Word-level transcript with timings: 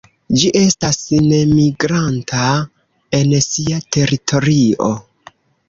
Ĝi 0.43 0.47
estas 0.61 0.97
nemigranta 1.25 2.47
en 3.21 3.37
sia 3.51 3.81
teritorio. 3.99 4.93